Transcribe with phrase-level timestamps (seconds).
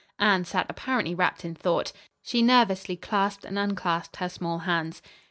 [0.17, 1.91] Anne sat apparently wrapped in thought.
[2.23, 4.99] She nervously clasped and unclasped her small hands.